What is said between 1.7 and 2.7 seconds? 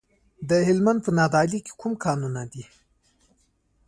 کوم کانونه دي؟